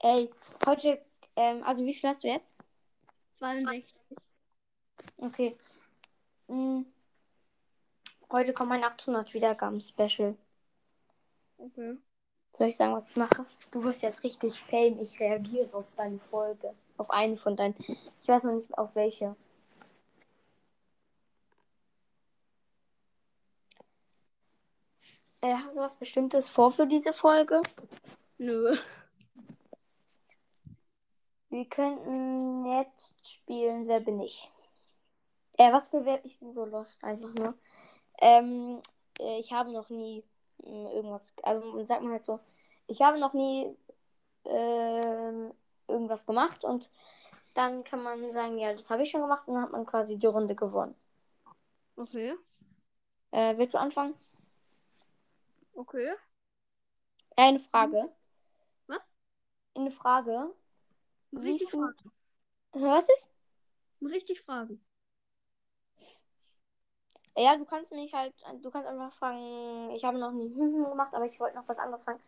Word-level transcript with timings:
Ey, 0.00 0.30
heute, 0.64 1.00
ähm, 1.36 1.62
also 1.64 1.84
wie 1.84 1.94
viel 1.94 2.08
hast 2.08 2.22
du 2.22 2.28
jetzt? 2.28 2.56
62. 3.34 3.84
Okay. 5.16 5.56
Hm. 6.48 6.86
Heute 8.30 8.52
kommt 8.52 8.68
mein 8.68 8.84
800 8.84 9.34
Wiedergaben-Special. 9.34 10.36
Okay. 11.58 11.98
Soll 12.52 12.68
ich 12.68 12.76
sagen, 12.76 12.94
was 12.94 13.10
ich 13.10 13.16
mache? 13.16 13.46
Du 13.70 13.82
wirst 13.84 14.02
jetzt 14.02 14.22
richtig 14.22 14.60
fame. 14.60 15.00
Ich 15.00 15.18
reagiere 15.18 15.68
auf 15.72 15.86
deine 15.96 16.18
Folge. 16.30 16.74
Auf 16.96 17.10
eine 17.10 17.36
von 17.36 17.56
deinen. 17.56 17.74
Ich 18.20 18.28
weiß 18.28 18.44
noch 18.44 18.54
nicht 18.54 18.76
auf 18.76 18.94
welche. 18.94 19.36
Äh, 25.40 25.54
hast 25.54 25.76
du 25.76 25.80
was 25.80 25.96
Bestimmtes 25.96 26.48
vor 26.48 26.72
für 26.72 26.86
diese 26.86 27.12
Folge? 27.12 27.62
Nö. 28.38 28.76
Wir 31.58 31.68
könnten 31.68 32.66
jetzt 32.66 33.14
spielen, 33.28 33.88
wer 33.88 33.98
bin 33.98 34.20
ich? 34.20 34.48
Äh, 35.56 35.72
was 35.72 35.88
für 35.88 36.04
wer? 36.04 36.24
Ich 36.24 36.38
bin 36.38 36.52
so 36.52 36.64
lost, 36.64 37.02
einfach 37.02 37.34
nur. 37.34 37.52
Ähm, 38.20 38.80
äh, 39.18 39.40
ich 39.40 39.52
habe 39.52 39.72
noch 39.72 39.88
nie 39.88 40.22
äh, 40.62 40.94
irgendwas, 40.94 41.34
also 41.42 41.84
sagt 41.84 42.02
man 42.02 42.12
halt 42.12 42.24
so, 42.24 42.38
ich 42.86 43.02
habe 43.02 43.18
noch 43.18 43.32
nie 43.32 43.76
äh, 44.44 45.50
irgendwas 45.88 46.24
gemacht 46.26 46.62
und 46.62 46.92
dann 47.54 47.82
kann 47.82 48.04
man 48.04 48.32
sagen, 48.32 48.56
ja, 48.58 48.72
das 48.72 48.88
habe 48.88 49.02
ich 49.02 49.10
schon 49.10 49.22
gemacht 49.22 49.48
und 49.48 49.54
dann 49.54 49.64
hat 49.64 49.72
man 49.72 49.84
quasi 49.84 50.16
die 50.16 50.26
Runde 50.28 50.54
gewonnen. 50.54 50.94
Okay. 51.96 52.36
Äh, 53.32 53.58
willst 53.58 53.74
du 53.74 53.80
anfangen? 53.80 54.14
Okay. 55.74 56.12
Eine 57.34 57.58
Frage. 57.58 58.08
Was? 58.86 59.00
Eine 59.74 59.90
Frage. 59.90 60.54
Richtig 61.32 61.70
fragen. 61.70 62.12
Was 62.72 63.08
ist? 63.10 63.30
Richtig 64.02 64.40
fragen. 64.40 64.80
Ja, 67.36 67.56
du 67.56 67.64
kannst 67.64 67.92
mich 67.92 68.12
halt, 68.12 68.34
du 68.62 68.70
kannst 68.70 68.86
einfach 68.88 69.12
fragen, 69.14 69.90
ich 69.94 70.04
habe 70.04 70.18
noch 70.18 70.32
nie 70.32 70.50
gemacht, 70.90 71.14
aber 71.14 71.24
ich 71.24 71.38
wollte 71.40 71.56
noch 71.56 71.68
was 71.68 71.78
anderes 71.78 72.04
fragen. 72.04 72.20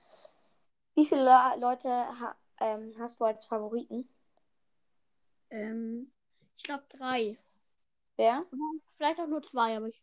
Wie 0.94 1.04
viele 1.04 1.24
Le- 1.24 1.56
Leute 1.58 1.88
ha 1.90 2.36
ähm, 2.60 2.94
hast 3.00 3.18
du 3.18 3.24
als 3.24 3.44
Favoriten? 3.44 4.08
Ähm, 5.50 6.10
ich 6.56 6.64
glaube 6.64 6.84
drei. 6.88 7.38
Wer? 8.16 8.44
Vielleicht 8.96 9.20
auch 9.20 9.26
nur 9.26 9.42
zwei, 9.42 9.76
aber 9.76 9.88
ich. 9.88 10.02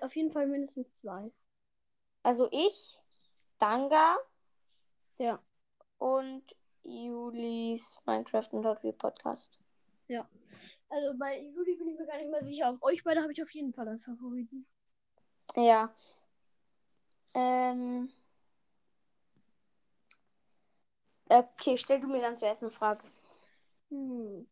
Auf 0.00 0.16
jeden 0.16 0.32
Fall 0.32 0.46
mindestens 0.46 0.94
zwei. 0.96 1.30
Also 2.24 2.48
ich, 2.50 2.98
Danga 3.58 4.16
Ja. 5.18 5.40
und 5.98 6.42
Julis 6.84 7.98
Minecraft 8.04 8.48
und 8.52 8.64
Wheel 8.82 8.92
Podcast. 8.92 9.58
Also 10.88 11.16
bei 11.16 11.40
Juli 11.40 11.76
bin 11.76 11.88
ich 11.88 11.98
mir 11.98 12.06
gar 12.06 12.18
nicht 12.18 12.30
mehr 12.30 12.44
sicher. 12.44 12.68
Auf 12.68 12.82
euch 12.82 13.02
beide 13.02 13.22
habe 13.22 13.32
ich 13.32 13.42
auf 13.42 13.50
jeden 13.52 13.72
Fall 13.72 13.88
als 13.88 14.04
Favoriten. 14.04 14.66
Ja. 15.56 15.94
Ähm. 17.34 18.10
Okay, 21.28 21.78
stell 21.78 22.00
du 22.00 22.08
mir 22.08 22.20
dann 22.20 22.36
zuerst 22.36 22.62
eine 22.62 22.70
Frage. 22.70 23.04
Hm. 23.88 24.46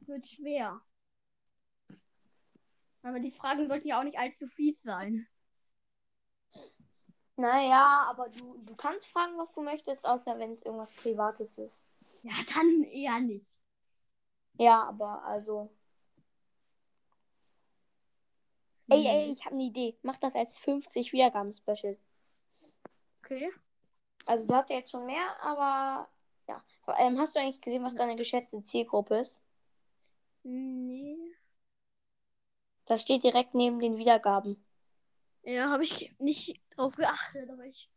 Wird 0.00 0.26
schwer. 0.26 0.80
Aber 3.02 3.20
die 3.20 3.30
Fragen 3.30 3.68
sollten 3.68 3.88
ja 3.88 3.98
auch 3.98 4.04
nicht 4.04 4.18
allzu 4.18 4.46
fies 4.46 4.82
sein. 4.82 5.28
Naja, 7.36 8.06
aber 8.10 8.28
du, 8.30 8.56
du 8.64 8.74
kannst 8.76 9.06
fragen, 9.08 9.36
was 9.38 9.52
du 9.52 9.60
möchtest, 9.62 10.06
außer 10.06 10.38
wenn 10.38 10.52
es 10.52 10.62
irgendwas 10.62 10.92
Privates 10.92 11.58
ist. 11.58 11.84
Ja, 12.22 12.32
dann 12.54 12.82
eher 12.84 13.20
nicht. 13.20 13.58
Ja, 14.58 14.84
aber 14.84 15.22
also. 15.24 15.70
Ey, 18.88 18.98
Hm. 19.02 19.06
ey, 19.06 19.32
ich 19.32 19.44
habe 19.44 19.54
eine 19.54 19.64
Idee. 19.64 19.96
Mach 20.02 20.16
das 20.16 20.34
als 20.34 20.58
50 20.58 21.12
Wiedergaben-Special. 21.12 21.96
Okay. 23.24 23.50
Also, 24.26 24.46
du 24.46 24.54
hast 24.54 24.70
ja 24.70 24.76
jetzt 24.76 24.90
schon 24.90 25.06
mehr, 25.06 25.40
aber 25.42 26.08
ja. 26.48 26.62
Ähm, 26.98 27.18
hast 27.18 27.34
du 27.34 27.40
eigentlich 27.40 27.60
gesehen, 27.60 27.84
was 27.84 27.94
deine 27.94 28.16
geschätzte 28.16 28.62
Zielgruppe 28.62 29.16
ist? 29.18 29.42
Nee. 30.44 31.36
Das 32.86 33.02
steht 33.02 33.22
direkt 33.22 33.54
neben 33.54 33.80
den 33.80 33.96
Wiedergaben. 33.98 34.64
Ja, 35.42 35.70
habe 35.70 35.84
ich 35.84 36.14
nicht 36.18 36.60
drauf 36.76 36.96
geachtet, 36.96 37.50
aber 37.50 37.64
ich. 37.64 37.90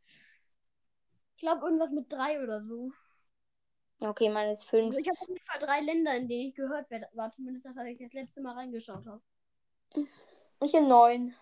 Ich 1.36 1.42
glaube 1.42 1.66
irgendwas 1.66 1.92
mit 1.92 2.12
drei 2.12 2.44
oder 2.44 2.62
so. 2.62 2.92
Okay, 4.02 4.30
meine 4.30 4.52
ist 4.52 4.64
Also 4.64 4.70
5. 4.70 4.98
ich 4.98 5.08
habe 5.10 5.20
auf 5.20 5.28
jeden 5.28 5.46
Fall 5.46 5.60
drei 5.60 5.82
Länder, 5.82 6.16
in 6.16 6.28
denen 6.28 6.50
ich 6.50 6.56
gehört 6.56 6.90
werde. 6.90 7.08
War 7.14 7.32
zumindest 7.32 7.66
das, 7.66 7.78
als 7.78 7.90
ich 7.90 8.00
das 8.00 8.14
letzte 8.14 8.42
Mal 8.42 8.54
reingeschaut 8.54 9.06
habe. 9.06 9.22
Ich 10.62 10.74
in 10.74 10.88
9. 10.88 11.36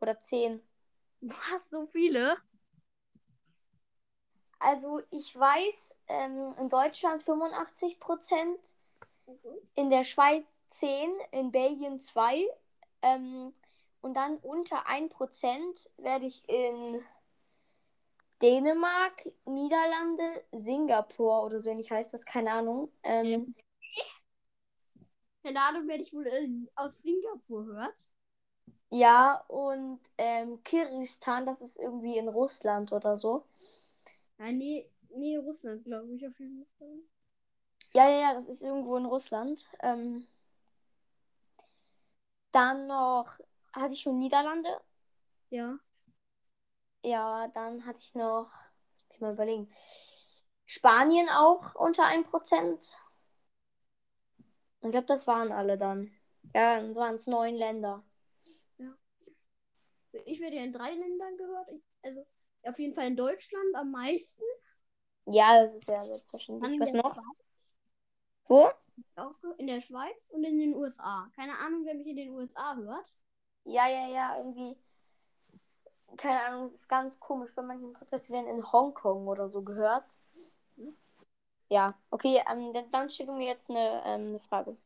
Oder 0.00 0.20
10. 0.20 0.60
Was? 1.20 1.36
So 1.70 1.86
viele? 1.86 2.36
Also, 4.58 5.00
ich 5.10 5.36
weiß, 5.36 5.96
ähm, 6.08 6.54
in 6.58 6.68
Deutschland 6.68 7.22
85 7.22 7.98
Prozent, 7.98 8.60
in 9.74 9.90
der 9.90 10.04
Schweiz 10.04 10.44
10, 10.70 11.10
in 11.32 11.50
Belgien 11.50 12.00
2. 12.00 12.46
Ähm, 13.02 13.52
und 14.02 14.14
dann 14.14 14.36
unter 14.38 14.86
1% 14.88 15.90
werde 15.98 16.26
ich 16.26 16.48
in 16.48 17.02
Dänemark, 18.42 19.24
Niederlande, 19.46 20.44
Singapur 20.52 21.44
oder 21.44 21.58
so 21.60 21.70
ähnlich 21.70 21.90
heißt 21.90 22.12
das, 22.12 22.26
keine 22.26 22.52
Ahnung. 22.52 22.90
Ähm, 23.04 23.54
Keine 25.44 25.60
Ahnung, 25.62 25.86
wer 25.86 25.98
dich 25.98 26.12
wohl 26.12 26.26
äh, 26.26 26.48
aus 26.74 26.96
Singapur 27.02 27.64
hört. 27.66 27.94
ja, 28.90 29.42
und 29.48 29.98
ähm, 30.18 30.62
Kirgisistan, 30.64 31.46
das 31.46 31.60
ist 31.62 31.76
irgendwie 31.78 32.16
in 32.18 32.28
Russland 32.28 32.92
oder 32.92 33.16
so. 33.16 33.44
Ja, 34.38 34.52
nee, 34.52 34.90
nee, 35.10 35.36
Russland, 35.38 35.84
glaube 35.84 36.14
ich, 36.14 36.26
auf 36.26 36.38
jeden 36.38 36.66
Fall. 36.78 37.00
Ja, 37.94 38.08
ja, 38.08 38.18
ja, 38.20 38.34
das 38.34 38.48
ist 38.48 38.62
irgendwo 38.62 38.96
in 38.98 39.06
Russland. 39.06 39.68
Ähm, 39.82 40.26
dann 42.52 42.86
noch, 42.86 43.38
hatte 43.72 43.94
ich 43.94 44.02
schon 44.02 44.18
Niederlande. 44.18 44.68
Ja. 45.50 45.78
Ja, 47.04 47.48
dann 47.48 47.84
hatte 47.84 47.98
ich 47.98 48.14
noch, 48.14 48.50
lass 48.96 49.08
mich 49.10 49.20
mal 49.20 49.32
überlegen, 49.32 49.70
Spanien 50.66 51.28
auch 51.28 51.74
unter 51.74 52.04
1%. 52.04 52.98
Ich 54.82 54.90
glaube, 54.90 55.06
das 55.06 55.26
waren 55.26 55.52
alle 55.52 55.78
dann. 55.78 56.12
Ja, 56.54 56.76
dann 56.76 56.94
waren 56.94 57.16
es 57.16 57.26
neun 57.26 57.54
Länder. 57.54 58.04
Ich 60.24 60.40
werde 60.40 60.56
ja 60.56 60.62
in 60.62 60.72
drei 60.72 60.90
Ländern 60.90 61.36
gehört. 61.36 61.70
Ich, 61.70 61.82
also 62.02 62.26
auf 62.64 62.78
jeden 62.78 62.94
Fall 62.94 63.06
in 63.06 63.16
Deutschland 63.16 63.74
am 63.74 63.90
meisten. 63.90 64.42
Ja, 65.26 65.64
das 65.64 65.74
ist 65.76 65.88
ja 65.88 66.04
selbstverständlich. 66.04 66.80
Was 66.80 66.92
noch? 66.92 67.14
Schweiz, 67.14 67.36
Wo? 68.46 68.70
auch 69.16 69.34
in 69.58 69.66
der 69.66 69.80
Schweiz 69.80 70.16
und 70.28 70.44
in 70.44 70.58
den 70.58 70.74
USA. 70.74 71.30
Keine 71.34 71.56
Ahnung, 71.58 71.84
wer 71.84 71.94
mich 71.94 72.06
in 72.06 72.16
den 72.16 72.30
USA 72.30 72.76
hört. 72.76 73.16
Ja, 73.64 73.88
ja, 73.88 74.06
ja, 74.08 74.36
irgendwie. 74.38 74.76
Keine 76.16 76.40
Ahnung, 76.44 76.66
es 76.66 76.74
ist 76.74 76.88
ganz 76.88 77.18
komisch. 77.18 77.54
Bei 77.54 77.62
manchen 77.62 77.92
Podcasts 77.92 78.30
werden 78.30 78.46
in 78.46 78.70
Hongkong 78.72 79.26
oder 79.28 79.48
so 79.48 79.62
gehört. 79.62 80.04
Ja, 81.68 81.94
okay, 82.10 82.42
ähm, 82.50 82.72
dann- 82.90 83.08
schicken 83.08 83.38
wir 83.38 83.46
jetzt 83.46 83.70
eine, 83.70 84.02
ähm, 84.04 84.26
eine 84.28 84.40
Frage. 84.40 84.76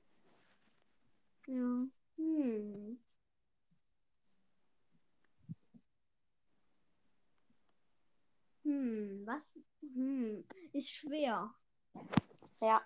Ja. 1.49 1.87
Hm. 2.17 2.99
Hm, 8.63 9.23
was? 9.27 9.51
Hm, 9.81 10.45
ist 10.73 10.91
schwer. 10.91 11.53
Ja, 12.61 12.83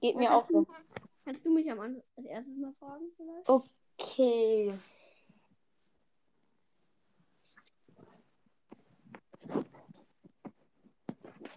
geht 0.00 0.16
mir 0.16 0.34
auch 0.34 0.44
so. 0.44 0.66
Kannst 1.24 1.44
du 1.44 1.50
mich 1.52 1.70
am 1.70 1.80
Anfang 1.80 2.02
als 2.16 2.26
erstes 2.26 2.56
mal 2.56 2.72
fragen, 2.78 3.04
vielleicht? 3.16 3.48
Okay. 3.48 4.74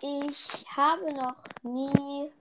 Ich 0.01 0.65
habe 0.75 1.13
noch 1.13 1.43
nie 1.63 2.31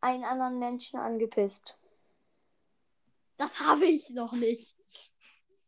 einen 0.00 0.24
anderen 0.24 0.58
Menschen 0.58 0.98
angepisst. 0.98 1.76
Das 3.36 3.60
habe 3.60 3.86
ich 3.86 4.10
noch 4.10 4.32
nicht. 4.32 4.76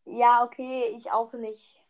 Ja, 0.04 0.44
okay, 0.44 0.94
ich 0.96 1.10
auch 1.10 1.32
nicht. 1.32 1.80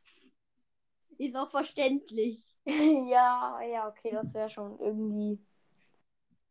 Ist 1.19 1.37
auch 1.37 1.51
verständlich. 1.51 2.57
ja, 2.65 3.61
ja, 3.63 3.89
okay, 3.89 4.11
das 4.11 4.35
wäre 4.35 4.51
schon 4.51 4.79
irgendwie. 4.81 5.39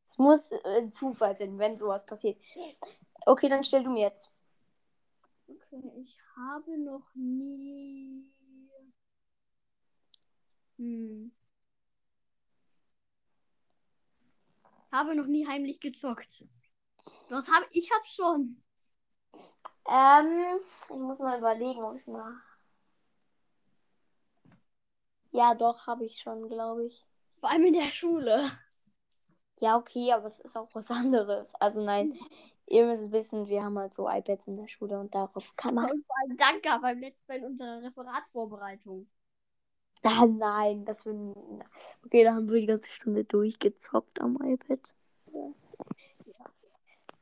Es 0.07 0.17
muss 0.17 0.51
äh, 0.51 0.89
Zufall 0.91 1.35
sein, 1.35 1.57
wenn 1.57 1.77
sowas 1.77 2.05
passiert. 2.05 2.39
Okay, 3.25 3.49
dann 3.49 3.63
stell 3.63 3.83
du 3.83 3.89
mir 3.89 4.07
jetzt. 4.07 4.31
Okay, 5.47 5.91
ich 6.01 6.17
habe 6.35 6.77
noch 6.77 7.13
nie. 7.15 8.25
Hm. 10.83 11.31
Habe 14.91 15.15
noch 15.15 15.27
nie 15.27 15.47
heimlich 15.47 15.79
gezockt. 15.79 16.45
Was 17.29 17.47
habe 17.47 17.65
ich 17.71 17.89
hab 17.91 18.05
schon. 18.05 18.61
Ähm, 19.89 20.59
ich 20.89 20.95
muss 20.95 21.19
mal 21.19 21.39
überlegen, 21.39 21.81
ob 21.81 21.95
ich 21.95 22.05
mal. 22.05 22.33
Ja, 25.31 25.55
doch, 25.55 25.87
habe 25.87 26.05
ich 26.05 26.19
schon, 26.19 26.47
glaube 26.49 26.85
ich. 26.85 27.05
Vor 27.39 27.49
allem 27.49 27.65
in 27.65 27.73
der 27.73 27.89
Schule. 27.89 28.51
Ja, 29.59 29.77
okay, 29.77 30.11
aber 30.11 30.27
es 30.27 30.39
ist 30.41 30.57
auch 30.57 30.69
was 30.73 30.91
anderes. 30.91 31.55
Also 31.55 31.81
nein, 31.81 32.13
ihr 32.67 32.85
müsst 32.85 33.11
wissen, 33.13 33.47
wir 33.47 33.63
haben 33.63 33.79
halt 33.79 33.93
so 33.93 34.09
iPads 34.09 34.47
in 34.47 34.57
der 34.57 34.67
Schule 34.67 34.99
und 34.99 35.15
darauf 35.15 35.55
kann 35.55 35.75
man. 35.75 35.89
Und 35.89 36.05
vor 36.05 36.15
allem 36.21 36.37
danke 36.37 36.81
beim 36.81 36.99
letzten, 36.99 37.23
Mal 37.27 37.37
in 37.37 37.45
unserer 37.45 37.81
Referatvorbereitung. 37.81 39.07
Ah, 40.03 40.25
nein, 40.25 40.83
das 40.85 41.05
würden. 41.05 41.33
Okay, 42.05 42.23
da 42.23 42.33
haben 42.33 42.49
wir 42.49 42.59
die 42.59 42.67
ganze 42.67 42.89
Stunde 42.89 43.23
durchgezockt 43.23 44.19
am 44.19 44.37
iPad. 44.43 44.79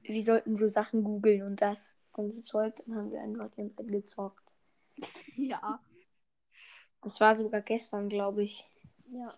Wir 0.01 0.23
sollten 0.23 0.55
so 0.55 0.67
Sachen 0.67 1.03
googeln 1.03 1.43
und 1.43 1.61
das. 1.61 1.95
Das 2.13 2.43
Zeug, 2.43 2.75
dann 2.85 2.95
haben 2.95 3.11
wir 3.11 3.21
einfach 3.21 3.49
die 3.51 3.57
ganze 3.57 3.75
Zeit 3.77 3.87
gezockt. 3.87 4.43
Ja. 5.35 5.79
Das 7.01 7.19
war 7.19 7.35
sogar 7.35 7.61
gestern, 7.61 8.09
glaube 8.09 8.43
ich. 8.43 8.67
Ja. 9.11 9.33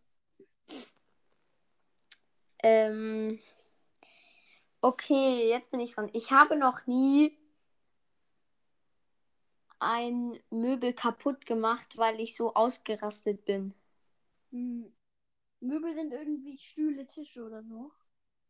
Ähm. 2.64 3.40
Okay, 4.82 5.50
jetzt 5.50 5.72
bin 5.72 5.80
ich 5.80 5.94
dran. 5.94 6.10
Ich 6.14 6.32
habe 6.32 6.58
noch 6.58 6.88
nie 6.88 7.38
ein 9.84 10.40
Möbel 10.50 10.94
kaputt 10.94 11.46
gemacht, 11.46 11.98
weil 11.98 12.20
ich 12.20 12.36
so 12.36 12.54
ausgerastet 12.54 13.46
bin. 13.46 13.74
Hm. 14.52 14.92
Möbel 15.62 15.96
sind 15.96 16.12
irgendwie 16.12 16.58
Stühle, 16.58 17.08
Tische 17.08 17.44
oder 17.46 17.64
so. 17.64 17.92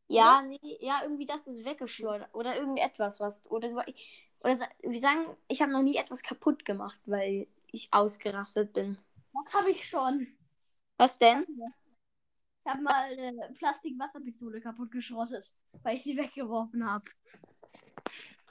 Ja, 0.07 0.41
nee, 0.41 0.59
ja, 0.81 1.01
irgendwie 1.03 1.25
das 1.25 1.47
ist 1.47 1.63
weggeschleudert. 1.65 2.33
Oder 2.33 2.57
irgendetwas, 2.57 3.19
was. 3.19 3.45
Oder, 3.49 3.69
du- 3.69 3.93
oder 4.41 4.59
wir 4.81 4.99
sagen, 4.99 5.25
ich 5.47 5.61
habe 5.61 5.71
noch 5.71 5.81
nie 5.81 5.95
etwas 5.95 6.21
kaputt 6.23 6.65
gemacht, 6.65 6.99
weil 7.05 7.47
ich 7.71 7.87
ausgerastet 7.91 8.73
bin. 8.73 8.97
Das 9.33 9.53
habe 9.53 9.71
ich 9.71 9.87
schon. 9.87 10.27
Was 10.97 11.17
denn? 11.17 11.45
Ich 12.65 12.71
habe 12.71 12.81
mal 12.81 13.11
eine 13.11 13.53
Plastik-Wasserpistole 13.57 14.61
kaputt 14.61 14.91
geschrottet, 14.91 15.53
weil 15.81 15.97
ich 15.97 16.03
sie 16.03 16.17
weggeworfen 16.17 16.89
habe. 16.89 17.05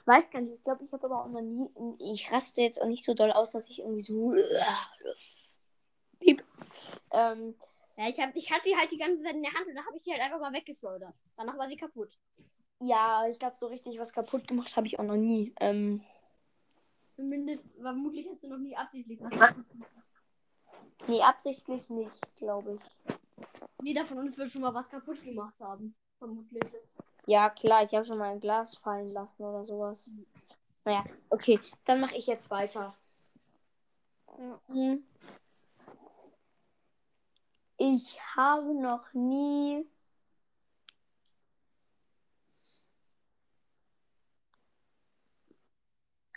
Ich 0.03 0.07
weiß 0.07 0.29
gar 0.31 0.41
nicht. 0.41 0.55
Ich 0.55 0.63
glaube, 0.65 0.83
ich 0.83 0.91
habe 0.91 1.05
aber 1.05 1.23
auch 1.23 1.29
noch 1.29 1.41
nie. 1.41 1.69
Ich 2.13 2.29
raste 2.29 2.59
jetzt 2.61 2.81
auch 2.81 2.87
nicht 2.87 3.05
so 3.05 3.13
doll 3.13 3.31
aus, 3.31 3.51
dass 3.51 3.69
ich 3.69 3.79
irgendwie 3.79 4.01
so. 4.01 4.35
Piep. 6.19 6.43
Ähm, 7.11 7.55
Ja, 7.95 8.09
ich, 8.09 8.19
hab, 8.19 8.35
ich 8.35 8.51
hatte 8.51 8.67
die 8.67 8.75
halt 8.75 8.91
die 8.91 8.97
ganze 8.97 9.23
Zeit 9.23 9.33
in 9.35 9.43
der 9.43 9.53
Hand 9.53 9.65
und 9.67 9.75
dann 9.75 9.85
habe 9.85 9.95
ich 9.95 10.03
sie 10.03 10.11
halt 10.11 10.21
einfach 10.21 10.41
mal 10.41 10.51
weggeschleudert. 10.51 11.13
Danach 11.37 11.57
war 11.57 11.69
sie 11.69 11.77
kaputt. 11.77 12.17
ja, 12.79 13.25
ich 13.29 13.39
glaube, 13.39 13.55
so 13.55 13.67
richtig 13.67 13.97
was 13.97 14.11
kaputt 14.11 14.45
gemacht 14.45 14.75
habe 14.75 14.87
ich 14.87 14.99
auch 14.99 15.03
noch 15.05 15.15
nie. 15.15 15.53
Ähm, 15.61 16.03
Zumindest, 17.15 17.63
vermutlich 17.79 18.27
hast 18.29 18.43
du 18.43 18.47
noch 18.49 18.57
nie 18.57 18.75
absichtlich 18.75 19.21
was. 19.21 19.55
nee, 21.07 21.21
absichtlich 21.21 21.87
nicht, 21.89 22.35
glaube 22.35 22.77
ich. 22.81 23.15
Jeder 23.83 24.05
von 24.05 24.17
uns 24.17 24.37
wird 24.37 24.49
schon 24.51 24.61
mal 24.63 24.73
was 24.73 24.89
kaputt 24.89 25.23
gemacht 25.23 25.57
haben. 25.61 25.95
Vermutlich. 26.17 26.63
Ja, 27.25 27.49
klar, 27.49 27.83
ich 27.83 27.93
habe 27.93 28.05
schon 28.05 28.17
mal 28.17 28.31
ein 28.31 28.39
Glas 28.41 28.75
fallen 28.77 29.07
lassen 29.09 29.43
oder 29.43 29.65
sowas. 29.65 30.11
Naja, 30.85 31.03
okay, 31.29 31.59
dann 31.85 32.01
mache 32.01 32.15
ich 32.15 32.27
jetzt 32.27 32.49
weiter. 32.49 32.95
Ja. 34.37 34.59
Hm. 34.67 35.03
Ich 37.77 38.19
habe 38.35 38.73
noch 38.73 39.13
nie. 39.13 39.85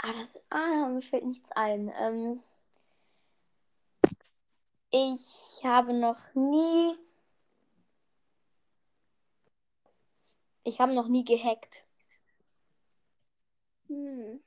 Ah, 0.03 0.13
das, 0.13 0.39
ah, 0.51 0.89
mir 0.89 1.03
fällt 1.03 1.25
nichts 1.25 1.51
ein. 1.53 1.93
Ähm, 1.99 2.43
ich 4.91 5.61
habe 5.65 5.93
noch 5.93 6.21
nie. 6.35 6.97
Ich 10.67 10.81
habe 10.81 10.93
noch 10.93 11.07
nie 11.07 11.25
gehackt. 11.25 11.85
Hm. 13.87 14.43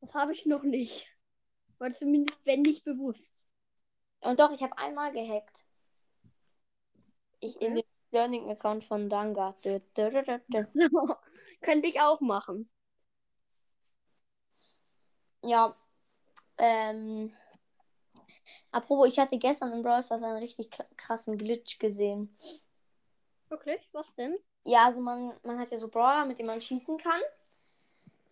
Das 0.00 0.12
habe 0.12 0.32
ich 0.32 0.44
noch 0.44 0.64
nicht. 0.64 1.08
Weil 1.78 1.94
zumindest, 1.94 2.44
wenn 2.44 2.62
nicht 2.62 2.84
bewusst. 2.84 3.48
Und 4.22 4.40
doch, 4.40 4.50
ich 4.50 4.60
habe 4.60 4.76
einmal 4.76 5.12
gehackt. 5.12 5.64
Ich 7.38 7.62
in 7.62 7.74
Okay. 7.74 7.82
den 7.82 7.84
Learning-Account 8.10 8.84
von 8.84 9.08
Danga. 9.08 9.54
Dö, 9.64 9.78
dö, 9.96 10.10
dö, 10.10 10.22
dö, 10.24 10.38
dö. 10.48 10.64
Könnte 11.60 11.86
ich 11.86 12.00
auch 12.00 12.20
machen. 12.20 12.68
Ja. 15.42 15.76
Ähm. 16.58 17.32
Apropos, 18.72 19.06
ich 19.06 19.18
hatte 19.20 19.38
gestern 19.38 19.72
im 19.72 19.82
Brawl 19.84 20.02
Stars 20.02 20.24
einen 20.24 20.38
richtig 20.38 20.72
kr- 20.72 20.92
krassen 20.96 21.38
Glitch 21.38 21.78
gesehen. 21.78 22.36
Wirklich? 23.48 23.88
Was 23.92 24.12
denn? 24.16 24.36
Ja, 24.64 24.86
also 24.86 25.00
man, 25.00 25.32
man 25.42 25.58
hat 25.58 25.70
ja 25.70 25.78
so 25.78 25.88
Brawler, 25.88 26.24
mit 26.24 26.38
denen 26.38 26.46
man 26.48 26.60
schießen 26.60 26.98
kann. 26.98 27.20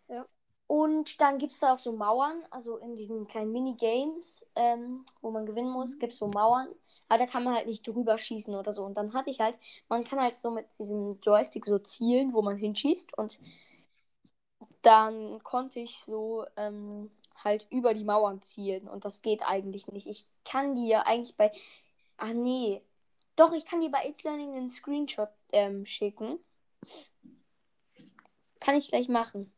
Ja. 0.09 0.27
Und 0.67 1.21
dann 1.21 1.39
gibt 1.39 1.53
es 1.53 1.61
da 1.61 1.75
auch 1.75 1.81
so 1.81 1.91
Mauern, 1.91 2.45
also 2.51 2.77
in 2.77 2.95
diesen 2.95 3.27
kleinen 3.27 3.51
Minigames, 3.51 4.47
ähm, 4.55 5.05
wo 5.21 5.33
man 5.33 5.45
gewinnen 5.45 5.71
muss, 5.71 5.99
gibt 5.99 6.13
es 6.13 6.21
so 6.21 6.29
Mauern. 6.29 6.69
Aber 7.09 7.19
da 7.19 7.27
kann 7.27 7.43
man 7.43 7.55
halt 7.57 7.67
nicht 7.67 7.87
drüber 7.87 8.17
schießen 8.19 8.55
oder 8.55 8.73
so. 8.73 8.85
Und 8.85 8.95
dann 8.95 9.13
hatte 9.13 9.31
ich 9.31 9.41
halt, 9.41 9.59
man 9.89 10.05
kann 10.05 10.21
halt 10.21 10.37
so 10.37 10.51
mit 10.51 10.67
diesem 10.79 11.19
Joystick 11.23 11.67
so 11.67 11.79
zielen, 11.81 12.33
wo 12.33 12.43
man 12.43 12.57
hinschießt. 12.57 13.19
Und 13.19 13.41
dann 14.83 15.43
konnte 15.43 15.81
ich 15.81 15.99
so 15.99 16.45
ähm, 16.57 17.11
halt 17.43 17.67
über 17.71 17.93
die 17.95 18.05
Mauern 18.05 18.41
zielen. 18.43 18.89
Und 18.89 19.05
das 19.05 19.23
geht 19.23 19.43
eigentlich 19.45 19.89
nicht. 19.89 20.07
Ich 20.07 20.27
kann 20.45 20.75
die 20.77 20.89
ja 20.89 21.03
eigentlich 21.03 21.37
bei. 21.37 21.51
Ah, 22.17 22.33
nee. 22.33 22.81
Doch, 23.37 23.53
ich 23.53 23.65
kann 23.65 23.81
dir 23.81 23.91
bei 23.91 24.07
It's 24.07 24.23
Learning 24.23 24.53
einen 24.55 24.71
Screenshot 24.71 25.31
ähm, 25.53 25.87
schicken. 25.87 26.39
Kann 28.61 28.77
ich 28.77 28.89
gleich 28.89 29.09
machen. 29.09 29.53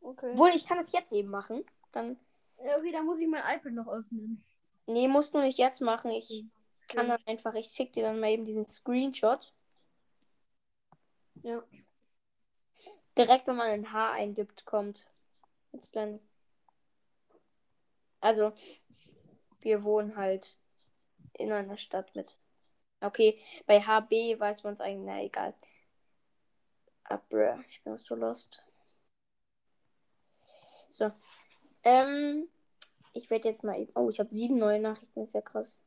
Okay. 0.00 0.30
Obwohl, 0.32 0.50
ich 0.50 0.66
kann 0.66 0.78
es 0.78 0.92
jetzt 0.92 1.12
eben 1.12 1.30
machen. 1.30 1.64
Dann. 1.92 2.18
Okay, 2.56 2.92
dann 2.92 3.06
muss 3.06 3.18
ich 3.18 3.28
mein 3.28 3.42
iPad 3.56 3.72
noch 3.72 3.88
öffnen. 3.88 4.44
Nee, 4.86 5.08
musst 5.08 5.34
du 5.34 5.38
nicht 5.38 5.58
jetzt 5.58 5.80
machen. 5.80 6.10
Ich 6.10 6.46
kann 6.88 7.10
Okay. 7.10 7.16
dann 7.16 7.26
einfach, 7.26 7.54
ich 7.54 7.68
schicke 7.68 7.92
dir 7.92 8.02
dann 8.04 8.20
mal 8.20 8.30
eben 8.30 8.44
diesen 8.44 8.66
Screenshot. 8.66 9.52
Ja. 11.42 11.62
Direkt, 13.16 13.46
wenn 13.46 13.56
man 13.56 13.68
ein 13.68 13.92
H 13.92 14.12
eingibt, 14.12 14.64
kommt. 14.64 15.06
Jetzt 15.72 15.94
dann. 15.94 16.20
Also, 18.20 18.52
wir 19.60 19.84
wohnen 19.84 20.16
halt 20.16 20.58
in 21.38 21.52
einer 21.52 21.76
Stadt 21.76 22.14
mit. 22.14 22.38
Okay, 23.02 23.38
bei 23.66 23.80
HB 23.80 24.38
weiß 24.38 24.62
man 24.64 24.74
es 24.74 24.80
eigentlich, 24.80 25.06
na 25.06 25.22
egal. 25.22 25.54
Ah, 27.04 27.18
bruh, 27.28 27.58
ich 27.68 27.82
bin 27.82 27.96
so 27.98 28.14
lost. 28.14 28.62
So. 30.90 31.10
Ähm, 31.84 32.48
ich 33.14 33.30
werde 33.30 33.48
jetzt 33.48 33.64
mal 33.64 33.78
eben. 33.80 33.92
Oh, 33.94 34.10
ich 34.10 34.20
habe 34.20 34.30
sieben 34.30 34.58
neue 34.58 34.80
Nachrichten, 34.80 35.22
ist 35.22 35.34
ja 35.34 35.40
krass. 35.40 35.80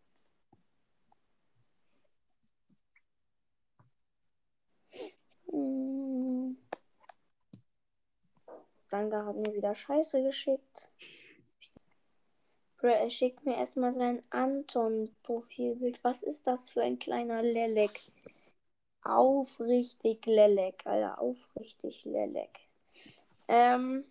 Hm. 5.51 6.57
Danke 8.89 9.25
hat 9.25 9.35
mir 9.35 9.53
wieder 9.53 9.75
Scheiße 9.75 10.23
geschickt. 10.23 10.89
Er 12.91 13.09
schickt 13.09 13.45
mir 13.45 13.55
erstmal 13.55 13.93
sein 13.93 14.21
Anton-Profilbild. 14.29 16.03
Was 16.03 16.23
ist 16.23 16.47
das 16.47 16.69
für 16.69 16.81
ein 16.81 16.99
kleiner 16.99 17.41
Lelek? 17.41 18.01
Aufrichtig 19.03 20.25
Lelek, 20.25 20.85
Alter. 20.85 21.19
Aufrichtig 21.19 22.03
Lelek. 22.05 22.59
Ähm. 23.47 24.05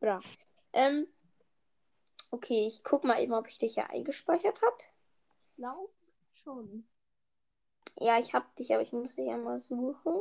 Bra. 0.00 0.20
Ähm. 0.72 1.06
Okay, 2.30 2.66
ich 2.66 2.82
guck 2.82 3.04
mal 3.04 3.22
eben, 3.22 3.32
ob 3.32 3.48
ich 3.48 3.58
dich 3.58 3.74
hier 3.74 3.90
eingespeichert 3.90 4.60
habe. 4.62 4.78
Glaub 5.56 5.92
schon. 6.32 6.86
Ja, 7.98 8.18
ich 8.18 8.34
hab 8.34 8.54
dich, 8.56 8.72
aber 8.72 8.82
ich 8.82 8.92
muss 8.92 9.14
dich 9.14 9.30
einmal 9.30 9.58
suchen. 9.58 10.20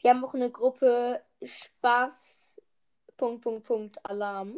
Wir 0.00 0.10
haben 0.10 0.24
auch 0.24 0.34
eine 0.34 0.50
Gruppe 0.50 1.22
Spaß. 1.42 2.47
Punkt, 3.18 3.42
Punkt, 3.42 3.66
Punkt, 3.66 3.98
Alarm. 4.04 4.56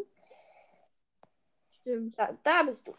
Stimmt. 1.81 2.17
Da, 2.19 2.37
da 2.45 2.63
bist 2.63 2.87
du. 2.87 2.95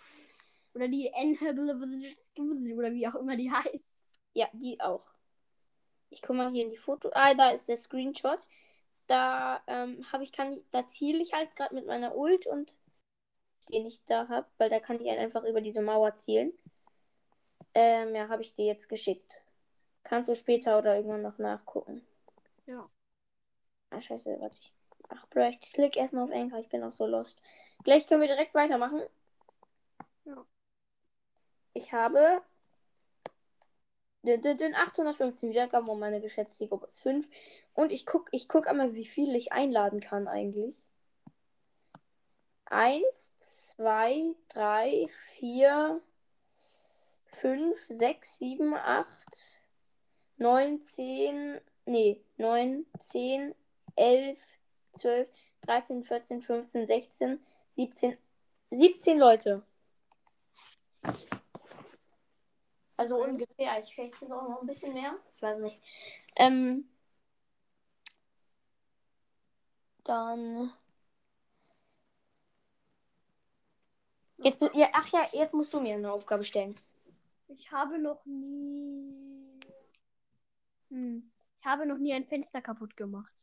Oder 0.73 0.87
die 0.87 1.07
N 1.07 1.37
oder 1.41 2.91
wie 2.91 3.07
auch 3.07 3.15
immer 3.15 3.35
die 3.37 3.51
heißt. 3.51 3.97
Ja, 4.33 4.47
die 4.53 4.79
auch. 4.81 5.05
Ich 6.09 6.21
guck 6.21 6.35
mal 6.35 6.51
hier 6.51 6.65
in 6.65 6.71
die 6.71 6.77
Foto. 6.77 7.09
Ah, 7.13 7.33
da 7.33 7.51
ist 7.51 7.69
der 7.69 7.77
Screenshot. 7.77 8.39
Da 9.07 9.61
ähm, 9.67 10.05
habe 10.11 10.23
ich, 10.23 10.31
kann, 10.31 10.61
da 10.71 10.87
ziele 10.87 11.21
ich 11.21 11.33
halt 11.33 11.55
gerade 11.55 11.75
mit 11.75 11.85
meiner 11.85 12.15
Ult 12.15 12.47
und 12.47 12.77
den 13.71 13.85
ich 13.85 14.03
da 14.05 14.27
habe, 14.27 14.47
weil 14.57 14.69
da 14.69 14.79
kann 14.79 14.99
ich 14.99 15.07
halt 15.09 15.19
einfach 15.19 15.43
über 15.43 15.61
diese 15.61 15.81
Mauer 15.81 16.15
zielen. 16.15 16.53
Ähm, 17.73 18.15
ja, 18.15 18.27
habe 18.27 18.41
ich 18.41 18.53
dir 18.55 18.65
jetzt 18.65 18.89
geschickt. 18.89 19.41
Kannst 20.03 20.29
du 20.29 20.35
später 20.35 20.77
oder 20.77 20.95
irgendwann 20.95 21.21
noch 21.21 21.37
nachgucken. 21.37 22.01
Ja. 22.65 22.89
Ah, 23.89 24.01
scheiße, 24.01 24.37
warte 24.39 24.57
ich. 24.59 24.73
Ach, 25.13 25.25
Bro, 25.27 25.49
ich 25.49 25.59
klicke 25.59 25.99
erstmal 25.99 26.23
auf 26.23 26.31
Anchor, 26.31 26.59
ich 26.59 26.69
bin 26.69 26.83
auch 26.83 26.91
so 26.91 27.05
lost. 27.05 27.41
Gleich 27.83 28.07
können 28.07 28.21
wir 28.21 28.27
direkt 28.27 28.53
weitermachen. 28.53 29.01
Ja. 30.25 30.45
Ich 31.73 31.91
habe 31.91 32.41
den, 34.23 34.41
den, 34.41 34.57
den 34.57 34.75
815 34.75 35.49
Wiedergaben 35.49 35.89
und 35.89 35.99
meine 35.99 36.21
geschätzte 36.21 36.67
Gruppe 36.67 36.87
ist 36.87 37.01
5. 37.01 37.27
Und 37.73 37.91
ich 37.91 38.05
gucke 38.05 38.29
ich 38.31 38.47
guck 38.47 38.67
einmal, 38.67 38.93
wie 38.93 39.05
viel 39.05 39.35
ich 39.35 39.51
einladen 39.51 39.99
kann 39.99 40.27
eigentlich. 40.27 40.75
1, 42.65 43.31
2, 43.39 44.33
3, 44.49 45.07
4, 45.39 46.01
5, 47.25 47.77
6, 47.89 48.37
7, 48.37 48.75
8, 48.75 49.07
9, 50.37 50.83
10, 50.83 51.61
nee, 51.85 52.21
9, 52.37 52.85
10, 53.01 53.53
11, 53.95 54.39
12, 54.93 55.27
13, 55.61 56.03
14, 56.03 56.41
15, 56.41 56.87
16, 56.87 57.39
17, 57.71 58.17
17 58.71 59.19
Leute. 59.19 59.63
Also 62.97 63.19
Okay. 63.19 63.31
ungefähr. 63.31 63.81
Ich 63.81 63.95
vielleicht 63.95 64.19
sind 64.19 64.31
auch 64.31 64.47
noch 64.47 64.61
ein 64.61 64.67
bisschen 64.67 64.93
mehr. 64.93 65.15
Ich 65.35 65.41
weiß 65.41 65.57
nicht. 65.59 65.81
Ähm, 66.35 66.87
dann. 70.03 70.71
Jetzt, 74.37 74.61
ja, 74.73 74.89
ach 74.93 75.07
ja, 75.09 75.27
jetzt 75.33 75.53
musst 75.53 75.73
du 75.73 75.79
mir 75.79 75.95
eine 75.95 76.11
Aufgabe 76.11 76.43
stellen. 76.45 76.75
Ich 77.47 77.71
habe 77.71 77.97
noch 77.99 78.25
nie. 78.25 79.59
Hm. 80.89 81.31
Ich 81.59 81.65
habe 81.65 81.85
noch 81.85 81.97
nie 81.97 82.13
ein 82.13 82.25
Fenster 82.25 82.61
kaputt 82.61 82.95
gemacht. 82.97 83.33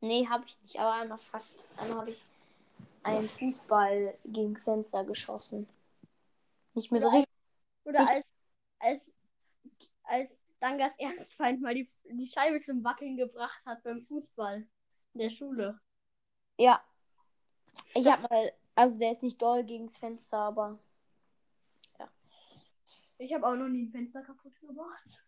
Nee, 0.00 0.26
habe 0.28 0.44
ich 0.46 0.56
nicht, 0.62 0.78
aber 0.78 0.92
einmal 0.94 1.18
fast. 1.18 1.66
Einmal 1.76 1.98
habe 1.98 2.10
ich 2.10 2.24
einen 3.02 3.28
Fußball 3.28 4.16
gegen 4.26 4.56
Fenster 4.56 5.04
geschossen. 5.04 5.68
Nicht 6.74 6.90
mit 6.92 7.04
Oder. 7.04 7.24
Oder 7.84 8.02
Ich- 8.02 8.08
als, 8.10 8.34
als, 8.78 9.10
als 10.04 10.30
Dangas 10.60 10.92
Ernstfeind 10.98 11.60
mal 11.60 11.74
die, 11.74 11.88
die 12.04 12.26
Scheibe 12.26 12.60
zum 12.60 12.82
Wackeln 12.84 13.16
gebracht 13.16 13.64
hat 13.66 13.82
beim 13.82 14.04
Fußball 14.06 14.66
in 15.14 15.20
der 15.20 15.30
Schule. 15.30 15.80
Ja. 16.58 16.82
Ich 17.94 18.06
habe 18.06 18.22
mal. 18.28 18.52
Also 18.74 18.98
der 18.98 19.10
ist 19.12 19.22
nicht 19.24 19.40
doll 19.42 19.64
gegens 19.64 19.96
Fenster, 19.98 20.38
aber. 20.38 20.78
Ich 23.20 23.34
habe 23.34 23.44
auch 23.48 23.56
noch 23.56 23.66
nie 23.66 23.82
ein 23.82 23.90
Fenster 23.90 24.22
kaputt 24.22 24.54
gemacht. 24.60 25.24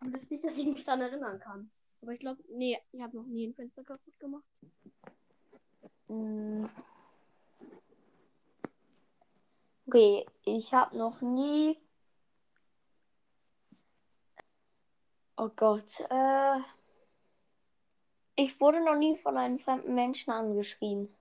Und 0.00 0.12
das 0.12 0.22
ist 0.22 0.30
nicht, 0.30 0.42
dass 0.44 0.56
ich 0.56 0.66
mich 0.66 0.82
daran 0.84 1.02
erinnern 1.02 1.38
kann. 1.38 1.70
Aber 2.02 2.12
ich 2.12 2.20
glaube, 2.20 2.42
nee, 2.48 2.78
ich 2.92 3.00
habe 3.00 3.16
noch 3.16 3.26
nie 3.26 3.46
ein 3.48 3.54
Fenster 3.54 3.84
kaputt 3.84 4.18
gemacht. 4.18 4.44
Mm. 6.08 6.66
Okay, 9.86 10.24
ich 10.46 10.72
habe 10.72 10.96
noch 10.96 11.20
nie. 11.20 11.78
Oh 15.36 15.48
Gott. 15.56 16.00
Äh, 16.10 16.60
ich 18.36 18.60
wurde 18.60 18.84
noch 18.84 18.96
nie 18.96 19.16
von 19.16 19.36
einem 19.36 19.58
fremden 19.60 19.94
Menschen 19.94 20.32
angeschrien. 20.32 21.14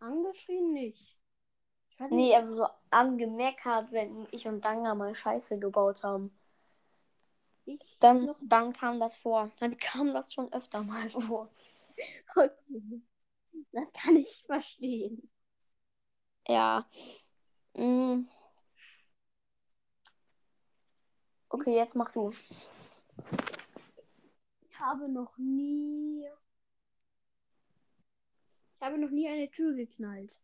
Angeschrien 0.00 0.72
nicht. 0.72 1.18
Ich 1.90 2.00
weiß 2.00 2.10
Nee, 2.10 2.16
nicht. 2.16 2.36
aber 2.36 2.50
so 2.50 2.66
angemeckert, 2.90 3.92
wenn 3.92 4.26
ich 4.32 4.46
und 4.48 4.64
Danga 4.64 4.94
mal 4.94 5.14
Scheiße 5.14 5.58
gebaut 5.58 6.02
haben. 6.02 6.36
Ich 7.66 7.80
Dann, 8.00 8.26
noch. 8.26 8.36
dann 8.40 8.72
kam 8.72 9.00
das 9.00 9.16
vor. 9.16 9.50
Dann 9.60 9.76
kam 9.76 10.14
das 10.14 10.32
schon 10.32 10.52
öfter 10.52 10.82
mal 10.82 11.08
vor. 11.10 11.50
Okay. 12.34 13.02
Das 13.72 13.84
kann 13.92 14.16
ich 14.16 14.44
verstehen. 14.46 15.30
Ja. 16.48 16.86
Mm. 17.74 18.26
Okay, 21.48 21.74
jetzt 21.74 21.96
mach 21.96 22.12
du. 22.12 22.32
Ich 24.62 24.78
habe 24.78 25.08
noch 25.08 25.36
nie. 25.38 26.26
Ich 28.76 28.82
habe 28.82 28.98
noch 28.98 29.10
nie 29.10 29.28
eine 29.28 29.50
Tür 29.50 29.74
geknallt. 29.74 30.40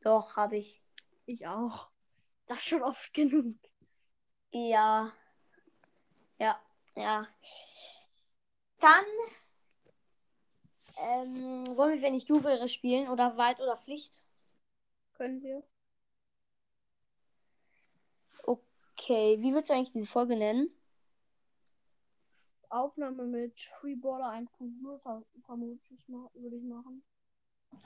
Doch, 0.00 0.36
habe 0.36 0.56
ich. 0.56 0.82
Ich 1.26 1.46
auch. 1.46 1.88
Das 2.46 2.64
schon 2.64 2.82
oft 2.82 3.12
genug. 3.14 3.54
Ja. 4.52 5.12
Ja. 6.98 7.26
Dann 8.80 9.04
ähm, 10.96 11.76
wollen 11.76 11.94
wir, 11.94 12.02
wenn 12.02 12.14
ich 12.14 12.24
du 12.24 12.42
wäre, 12.42 12.68
spielen 12.68 13.08
oder 13.08 13.36
Wald 13.36 13.60
oder 13.60 13.76
Pflicht? 13.76 14.20
Können 15.14 15.40
wir? 15.42 15.62
Okay, 18.44 19.38
wie 19.40 19.54
willst 19.54 19.70
du 19.70 19.74
eigentlich 19.74 19.92
diese 19.92 20.08
Folge 20.08 20.36
nennen? 20.36 20.70
Aufnahme 22.68 23.22
mit 23.24 23.60
Freeballer 23.60 24.30
1.0 24.32 24.98
ver- 24.98 25.22
vermutlich 25.46 26.00
würde 26.08 26.56
ich 26.56 26.64
machen. 26.64 27.02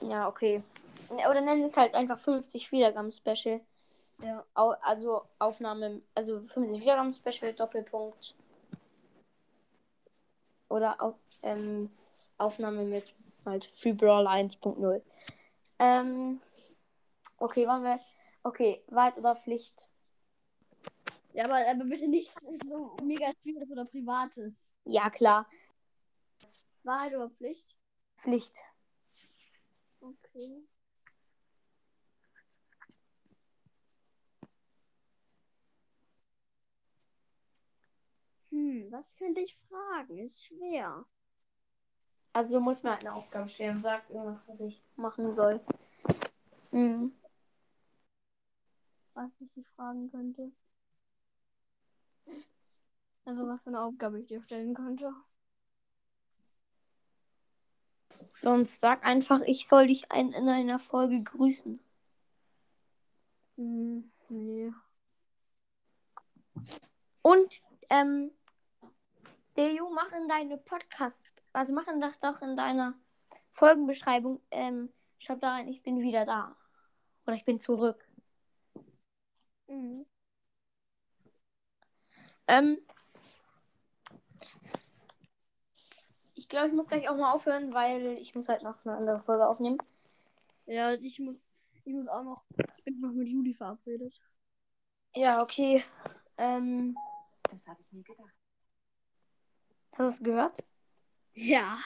Ja, 0.00 0.26
okay. 0.26 0.62
Oder 1.11 1.42
nennen 1.42 1.64
es 1.64 1.76
halt 1.76 1.95
einfach 1.95 2.19
50 2.19 2.73
Wiedergaben-Special. 2.73 3.61
Ja. 4.23 4.45
Au 4.54 4.71
also 4.81 5.23
Aufnahme, 5.38 6.00
also 6.14 6.40
50 6.40 6.81
Wiedergaben-Special, 6.81 7.52
Doppelpunkt. 7.52 8.35
Oder 10.73 11.02
au 11.02 11.19
ähm, 11.43 11.91
Aufnahme 12.38 12.85
mit 12.85 13.05
halt 13.45 13.67
Free 13.76 13.93
Brawl 13.93 14.26
1.0. 14.26 15.02
Ähm, 15.79 16.41
okay, 17.37 17.67
wollen 17.69 17.83
wir. 17.83 18.00
Okay, 18.43 18.83
Wald 18.87 19.19
oder 19.19 19.37
Pflicht? 19.37 19.87
Ja, 21.35 21.45
aber, 21.45 21.57
aber 21.69 21.85
bitte 21.85 22.09
nichts 22.09 22.35
so 22.67 22.97
mega 23.02 23.33
schwieriges 23.43 23.71
oder 23.71 23.85
privates. 23.85 24.55
Ja, 24.85 25.11
klar. 25.11 25.47
Wahrheit 26.85 27.14
oder 27.14 27.29
Pflicht? 27.29 27.76
Pflicht. 28.17 28.57
Okay. 30.00 30.67
Hm, 38.53 38.93
was 38.93 39.17
könnte 39.17 39.41
ich 39.41 39.59
fragen? 39.69 40.19
Ist 40.19 40.45
schwer. 40.45 41.07
Also 42.35 42.59
du 42.59 42.61
musst 42.61 42.85
mir 42.85 42.91
halt 42.91 43.01
eine 43.05 43.15
Aufgabe 43.15 43.49
stellen 43.49 43.77
und 43.77 43.83
sag 43.83 44.09
irgendwas, 44.11 44.47
was 44.49 44.61
ich 44.61 44.83
machen 44.97 45.33
soll. 45.33 45.61
Mhm. 46.71 47.13
Was 49.15 49.31
ich 49.41 49.51
dich 49.53 49.67
fragen 49.69 50.11
könnte. 50.11 50.53
Also 53.25 53.47
was 53.47 53.63
für 53.63 53.69
eine 53.69 53.81
Aufgabe 53.81 54.21
ich 54.21 54.27
dir 54.27 54.43
stellen 54.43 54.75
könnte. 54.75 55.13
Sonst 58.41 58.81
sag 58.81 59.07
einfach, 59.07 59.41
ich 59.47 59.67
soll 59.67 59.87
dich 59.87 60.11
ein, 60.11 60.33
in 60.33 60.49
einer 60.49 60.79
Folge 60.79 61.23
grüßen. 61.23 61.79
Hm, 63.57 64.11
nee. 64.29 64.73
Und, 67.23 67.63
ähm, 67.89 68.33
Deju, 69.57 69.91
mach 69.91 70.11
in 70.13 70.29
deine 70.29 70.57
Podcast, 70.57 71.27
also 71.53 71.75
mach 71.75 71.87
in, 71.87 72.01
doch, 72.01 72.17
doch 72.17 72.41
in 72.43 72.57
deiner 72.57 72.95
Folgenbeschreibung, 73.53 74.41
ähm, 74.51 74.91
schreib 75.19 75.41
da 75.41 75.53
rein, 75.55 75.69
ich 75.69 75.83
bin 75.83 76.01
wieder 76.01 76.25
da. 76.25 76.57
Oder 77.27 77.37
ich 77.37 77.45
bin 77.45 77.61
zurück. 77.61 78.09
Mhm. 79.69 80.07
Ähm, 82.49 82.79
ich 86.35 86.49
glaube, 86.49 86.69
ich 86.69 86.75
muss 86.75 86.89
gleich 86.89 87.09
auch 87.09 87.17
mal 87.17 87.33
aufhören, 87.33 87.73
weil 87.75 88.19
ich 88.21 88.35
muss 88.35 88.49
halt 88.49 88.63
noch 88.63 88.85
eine 88.85 88.97
andere 88.97 89.21
Folge 89.21 89.47
aufnehmen. 89.47 89.79
Ja, 90.67 90.95
ich 90.95 91.19
muss, 91.19 91.37
ich 91.85 91.93
muss 91.93 92.09
auch 92.09 92.23
noch, 92.23 92.45
ich 92.79 92.85
bin 92.85 93.01
noch 93.01 93.13
mit 93.13 93.29
Juli 93.29 93.55
verabredet. 93.55 94.15
Ja, 95.15 95.43
okay. 95.43 95.85
Ähm, 96.39 96.97
Das 97.51 97.69
habe 97.69 97.81
ich 97.81 97.93
mir 97.93 98.03
gedacht. 98.03 98.42
Hast 99.93 99.99
du 99.99 100.05
es 100.05 100.23
gehört? 100.23 100.59
Ja. 101.35 101.79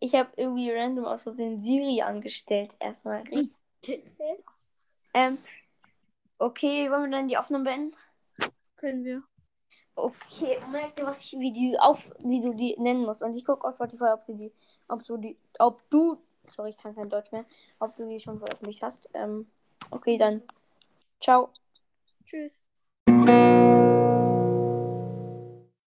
Ich 0.00 0.14
habe 0.14 0.30
irgendwie 0.36 0.70
random 0.70 1.04
aus 1.04 1.22
Versehen 1.22 1.60
Siri 1.60 2.02
angestellt. 2.02 2.74
Erstmal. 2.80 3.24
ähm, 5.14 5.38
okay, 6.38 6.90
wollen 6.90 7.10
wir 7.10 7.16
dann 7.18 7.28
die 7.28 7.36
Aufnahme 7.36 7.64
beenden? 7.64 7.96
Können 8.76 9.04
wir. 9.04 9.22
Okay, 9.94 10.58
merk 10.70 10.96
dir, 10.96 11.06
was 11.06 11.20
ich, 11.20 11.38
wie 11.38 11.52
die 11.52 11.78
auf, 11.78 12.10
wie 12.20 12.40
du 12.40 12.54
die 12.54 12.76
nennen 12.78 13.04
musst. 13.04 13.22
Und 13.22 13.36
ich 13.36 13.44
gucke 13.44 13.66
auf 13.68 13.74
Spotify, 13.74 14.12
ob 14.14 14.24
sie 14.24 14.34
die, 14.34 14.52
ob 14.88 15.04
du 15.04 15.16
die, 15.18 15.36
ob 15.58 15.88
du, 15.90 16.18
sorry, 16.46 16.70
ich 16.70 16.78
kann 16.78 16.94
kein 16.94 17.10
Deutsch 17.10 17.30
mehr, 17.30 17.44
ob 17.78 17.94
du 17.94 18.08
die 18.08 18.18
schon 18.18 18.38
veröffentlicht 18.38 18.82
hast. 18.82 19.08
Ähm, 19.12 19.46
okay, 19.90 20.16
dann 20.16 20.42
Ciao. 21.22 21.52
Tschüss. 22.24 22.64